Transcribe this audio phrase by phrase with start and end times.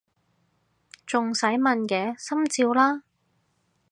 [1.05, 2.17] 仲使問嘅！
[2.17, 3.03] 心照啦！